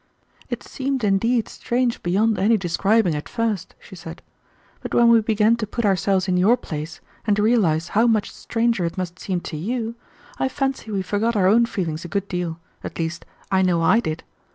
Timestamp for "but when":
4.81-5.09